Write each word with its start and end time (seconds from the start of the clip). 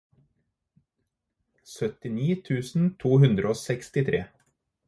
syttini 1.73 2.31
tusen 2.49 2.89
to 3.05 3.13
hundre 3.25 3.55
og 3.55 3.63
sekstitre 3.67 4.27